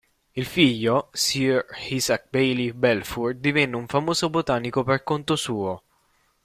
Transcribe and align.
Il 0.39 0.45
figlio, 0.45 1.11
sir 1.13 1.63
Isaac 1.91 2.29
Bayley 2.33 2.71
Balfour, 2.71 3.35
divenne 3.35 3.75
un 3.75 3.85
famoso 3.87 4.31
botanico 4.31 4.81
per 4.83 5.03
conto 5.03 5.35
suo. 5.35 5.83